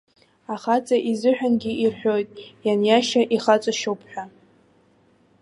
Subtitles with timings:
[0.53, 2.29] Ахаҵа изыҳәангьы ирҳәоит,
[2.67, 4.25] ианиашьа ихаҵашьоуп ҳәа.